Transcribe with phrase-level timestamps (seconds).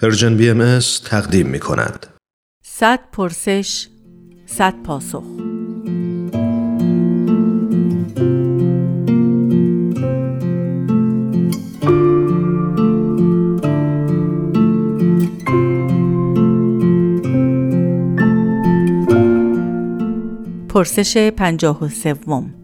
[0.00, 2.06] پرژن بی تقدیم می کند.
[2.64, 3.86] صد پرسش
[4.46, 5.24] صد پاسخ
[20.68, 22.61] پرسش پنجاه و سوم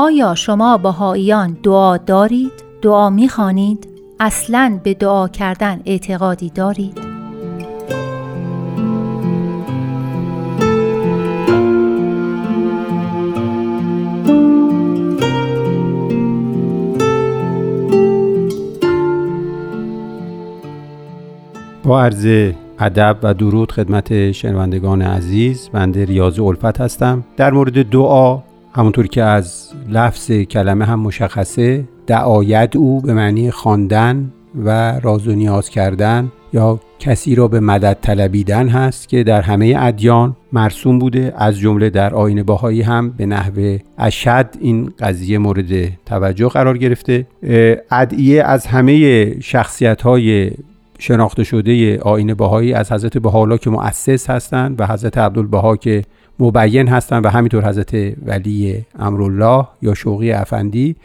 [0.00, 2.52] آیا شما بهاییان دعا دارید؟
[2.82, 3.88] دعا می‌خوانید؟
[4.20, 6.98] اصلا به دعا کردن اعتقادی دارید؟
[21.84, 28.47] با عرض ادب و درود خدمت شنوندگان عزیز بنده ریاض الفت هستم در مورد دعا
[28.72, 34.32] همونطور که از لفظ کلمه هم مشخصه دعاید او به معنی خواندن
[34.64, 39.74] و راز و نیاز کردن یا کسی را به مدد طلبیدن هست که در همه
[39.78, 45.92] ادیان مرسوم بوده از جمله در آین باهایی هم به نحو اشد این قضیه مورد
[46.06, 47.26] توجه قرار گرفته.
[47.90, 50.50] ادعیه از همه شخصیت های
[50.98, 56.02] شناخته شده آین باهایی از حضرت بهاءالله که مؤسس هستند و حضرت عبدالبها که
[56.38, 57.94] مبین هستند و همینطور حضرت
[58.26, 60.96] ولی امرالله یا شوقی افندی.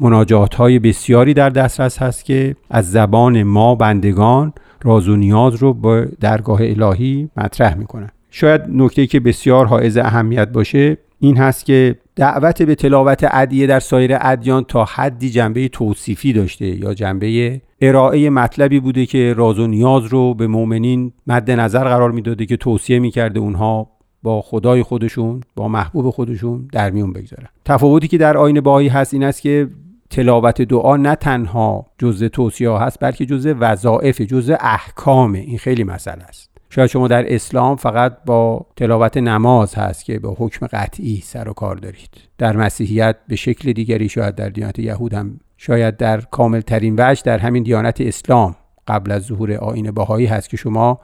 [0.00, 5.74] مناجات های بسیاری در دسترس هست که از زبان ما بندگان راز و نیاز رو
[5.74, 8.10] با درگاه الهی مطرح می‌کنن.
[8.30, 13.80] شاید نکته که بسیار حائز اهمیت باشه این هست که دعوت به تلاوت ادیه در
[13.80, 19.66] سایر ادیان تا حدی جنبه توصیفی داشته یا جنبه ارائه مطلبی بوده که راز و
[19.66, 23.90] نیاز رو به مؤمنین مد نظر قرار می‌داده که توصیه می‌کرده اونها
[24.22, 27.48] با خدای خودشون با محبوب خودشون در میون بگذارن.
[27.64, 29.68] تفاوتی که در آین باهایی هست این است که
[30.10, 36.24] تلاوت دعا نه تنها جزء توصیه هست بلکه جزء وظایف جزء احکامه این خیلی مسئله
[36.24, 36.45] است.
[36.70, 41.52] شاید شما در اسلام فقط با تلاوت نماز هست که با حکم قطعی سر و
[41.52, 42.10] کار دارید.
[42.38, 47.22] در مسیحیت به شکل دیگری شاید در دیانت یهود هم شاید در کامل ترین وجه
[47.24, 48.56] در همین دیانت اسلام
[48.88, 51.00] قبل از ظهور آین باهایی هست که شما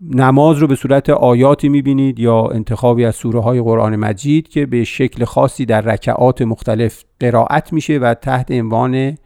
[0.00, 4.84] نماز رو به صورت آیاتی می‌بینید یا انتخابی از سوره های قرآن مجید که به
[4.84, 9.16] شکل خاصی در رکعات مختلف قرائت میشه و تحت عنوان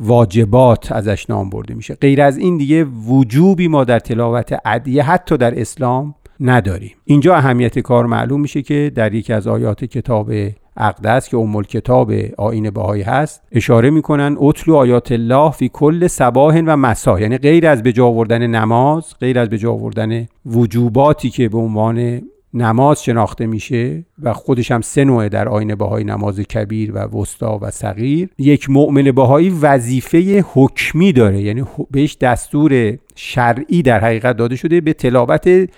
[0.00, 1.94] واجبات ازش نام برده میشه.
[1.94, 6.96] غیر از این دیگه وجوبی ما در تلاوت ادیه حتی در اسلام نداریم.
[7.04, 10.30] اینجا اهمیت کار معلوم میشه که در یکی از آیات کتاب
[10.76, 16.62] اقدس که ام کتاب آین بهایی هست اشاره می‌کنن اطلو آیات الله فی کل صباح
[16.66, 21.58] و مسا یعنی غیر از به آوردن نماز غیر از به آوردن وجوباتی که به
[21.58, 22.22] عنوان
[22.54, 27.58] نماز شناخته میشه و خودش هم سه نوعه در آین بهایی نماز کبیر و وسطا
[27.62, 28.28] و صغیر.
[28.38, 34.92] یک مؤمن بهایی وظیفه حکمی داره یعنی بهش دستور شرعی در حقیقت داده شده به
[34.92, 35.68] تلاوت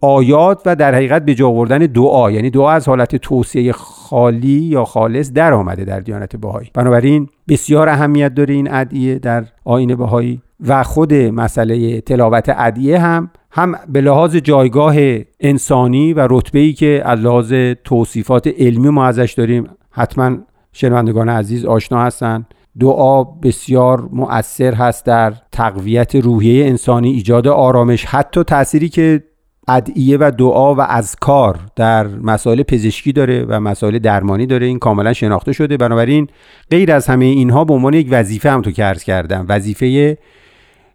[0.00, 2.30] آیات و در حقیقت به جا آوردن دعا.
[2.30, 6.70] یعنی دعا از حالت توصیه خالی یا خالص در آمده در دیانت بهایی.
[6.74, 13.30] بنابراین بسیار اهمیت داره این ادعیه در آین بهایی و خود مسئله تلاوت ادعیه هم
[13.50, 14.94] هم به لحاظ جایگاه
[15.40, 17.52] انسانی و رتبه که از لحاظ
[17.84, 20.36] توصیفات علمی ما ازش داریم حتما
[20.72, 22.46] شنوندگان عزیز آشنا هستند
[22.80, 29.22] دعا بسیار مؤثر هست در تقویت روحیه انسانی ایجاد آرامش حتی تأثیری که
[29.68, 34.66] ادعیه و دعا و اذکار در مسائل پزشکی داره و مسائل درمانی داره.
[34.66, 35.76] این کاملا شناخته شده.
[35.76, 36.28] بنابراین
[36.70, 40.18] غیر از همه اینها به عنوان یک وظیفه هم تو کرز کردم وظیفه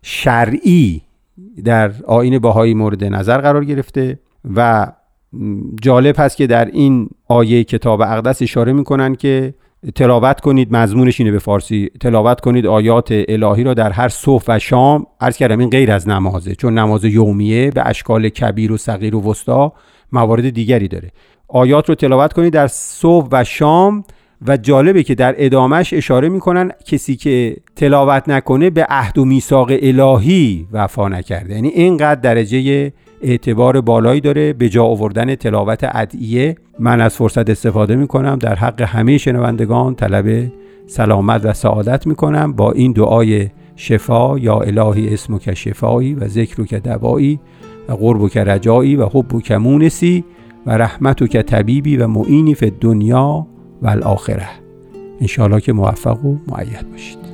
[0.02, 1.02] شرعی
[1.66, 4.20] در آین باهایی مورد نظر قرار گرفته
[4.56, 4.88] و
[5.82, 9.54] جالب هست که در این آیه کتاب اقدس اشاره می‌کنن که
[9.96, 14.60] تلاوت کنید مضمونش اینه به فارسی تلاوت کنید آیات الهی را در هر صبح و
[14.60, 19.16] شام عرض کردم این غیر از نمازه چون نماز یومیه به اشکال کبیر و صغیر
[19.16, 19.74] و وسطا
[20.12, 21.12] موارد دیگری داره.
[21.48, 24.04] آیات رو تلاوت کنید در صبح و شام
[24.48, 29.72] و جالبه که در ادامش اشاره می‌کنن کسی که تلاوت نکنه به عهد و میثاق
[29.82, 31.54] الهی وفا نکرده.
[31.54, 32.92] یعنی اینقدر درجه
[33.22, 36.56] اعتبار بالایی داره به جا آوردن تلاوت ادعیه.
[36.80, 38.36] من از فرصت استفاده می‌کنم.
[38.36, 40.52] در حق همه شنوندگان طلب
[40.88, 42.54] سلامت و سعادت می‌کنم.
[42.54, 47.40] با این دعای شفا یا الهی اسم که شفایی و ذکر که دوایی
[47.90, 50.24] و قرب که رجایی و حب که مونسی
[50.66, 53.48] و رحمت که طبیبی و معینی فی دنیا
[53.84, 54.50] و الاخره
[55.22, 57.33] انشاءالله که موفق و معید باشید.